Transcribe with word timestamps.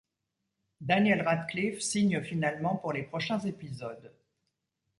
Daniel 0.81 1.21
Radcliffe 1.21 1.81
signe 1.83 2.23
finalement 2.23 2.75
pour 2.75 2.91
les 2.91 3.03
prochains 3.03 3.37
épisodes. 3.41 4.11